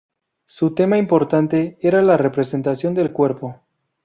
[0.47, 3.59] Su tema importante era la representación del cuerpo.